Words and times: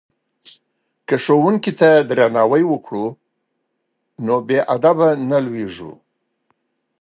که 1.07 1.15
ښوونکي 1.23 1.71
ته 1.79 1.89
درناوی 2.07 2.63
وکړو 2.67 3.05
نو 4.25 4.35
بې 4.47 4.59
ادبه 4.75 5.09
نه 5.29 5.37
لویږو. 5.45 5.93